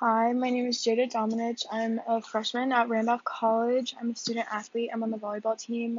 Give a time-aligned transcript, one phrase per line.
[0.00, 1.64] Hi, my name is Jada Dominich.
[1.72, 3.94] I'm a freshman at Randolph College.
[3.98, 4.90] I'm a student athlete.
[4.92, 5.98] I'm on the volleyball team.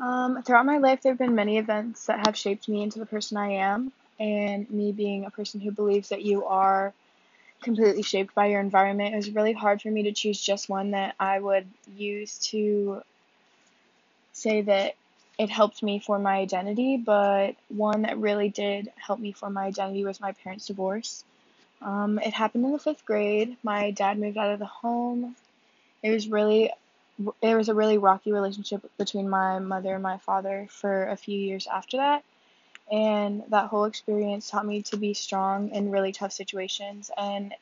[0.00, 3.06] Um, throughout my life, there have been many events that have shaped me into the
[3.06, 6.92] person I am, and me being a person who believes that you are
[7.62, 10.90] completely shaped by your environment, it was really hard for me to choose just one
[10.90, 13.00] that I would use to
[14.32, 14.96] say that
[15.38, 19.66] it helped me form my identity, but one that really did help me form my
[19.66, 21.22] identity was my parents' divorce.
[21.82, 23.56] Um, it happened in the fifth grade.
[23.62, 25.36] My dad moved out of the home.
[26.02, 26.70] It was really,
[27.42, 31.38] it was a really rocky relationship between my mother and my father for a few
[31.38, 32.24] years after that.
[32.90, 37.10] And that whole experience taught me to be strong in really tough situations.
[37.16, 37.54] And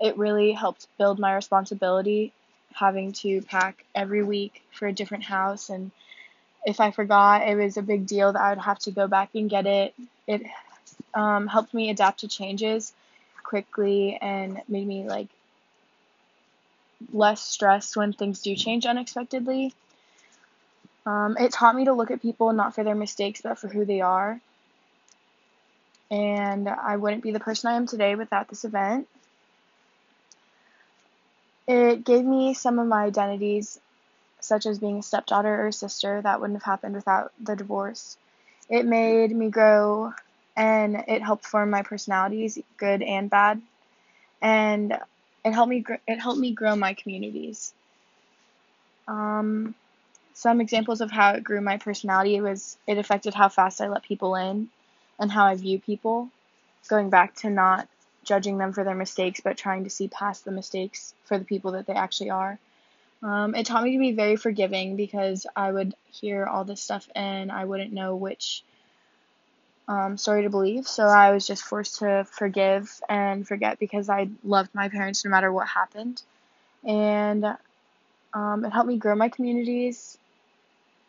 [0.00, 2.32] it really helped build my responsibility
[2.72, 5.68] having to pack every week for a different house.
[5.68, 5.92] And
[6.66, 9.30] if I forgot, it was a big deal that I would have to go back
[9.34, 9.94] and get it.
[10.26, 10.42] It
[11.14, 12.92] um, helped me adapt to changes
[13.44, 15.28] quickly and made me like
[17.12, 19.74] less stressed when things do change unexpectedly.
[21.06, 23.84] Um, it taught me to look at people not for their mistakes but for who
[23.84, 24.40] they are.
[26.10, 29.08] And I wouldn't be the person I am today without this event.
[31.66, 33.80] It gave me some of my identities,
[34.40, 38.18] such as being a stepdaughter or sister, that wouldn't have happened without the divorce.
[38.68, 40.12] It made me grow
[40.56, 43.60] and it helped form my personalities, good and bad,
[44.40, 44.92] and
[45.44, 47.72] it helped me gr- it helped me grow my communities.
[49.08, 49.74] Um,
[50.34, 54.02] some examples of how it grew my personality was it affected how fast I let
[54.02, 54.68] people in
[55.18, 56.28] and how I view people,
[56.88, 57.88] going back to not
[58.24, 61.72] judging them for their mistakes but trying to see past the mistakes for the people
[61.72, 62.58] that they actually are.
[63.22, 67.08] Um, it taught me to be very forgiving because I would hear all this stuff
[67.14, 68.62] and I wouldn't know which
[69.88, 70.86] um, story to believe.
[70.86, 75.30] So I was just forced to forgive and forget because I loved my parents no
[75.30, 76.22] matter what happened.
[76.84, 77.44] And
[78.32, 80.18] um, it helped me grow my communities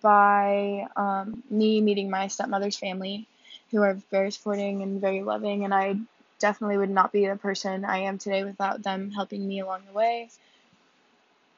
[0.00, 3.26] by um, me meeting my stepmother's family,
[3.70, 5.64] who are very supporting and very loving.
[5.64, 5.96] And I
[6.38, 9.92] definitely would not be the person I am today without them helping me along the
[9.92, 10.28] way.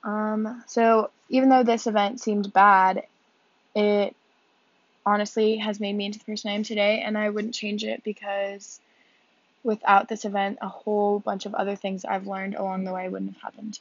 [0.03, 3.05] Um, so even though this event seemed bad,
[3.75, 4.17] it
[5.06, 8.03] honestly has made me into the person I am today, and I wouldn't change it
[8.05, 8.81] because
[9.62, 13.34] without this event, a whole bunch of other things I've learned along the way wouldn't
[13.34, 13.81] have happened.